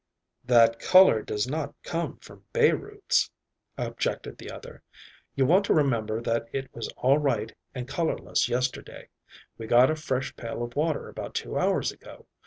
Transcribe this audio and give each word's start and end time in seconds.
"That 0.45 0.79
color 0.79 1.21
does 1.21 1.47
not 1.47 1.75
come 1.83 2.17
from 2.17 2.43
bay 2.53 2.71
roots," 2.71 3.29
objected 3.77 4.39
the 4.39 4.49
other. 4.49 4.81
"You 5.35 5.45
want 5.45 5.63
to 5.65 5.75
remember 5.75 6.21
that 6.21 6.47
it 6.51 6.73
was 6.73 6.87
all 6.97 7.19
right 7.19 7.53
and 7.75 7.87
colorless 7.87 8.49
yesterday. 8.49 9.09
We 9.59 9.67
got 9.67 9.91
a 9.91 9.95
fresh 9.95 10.35
pail 10.35 10.63
of 10.63 10.75
water 10.75 11.07
about 11.07 11.35
two 11.35 11.55
hours 11.55 11.91
ago. 11.91 12.25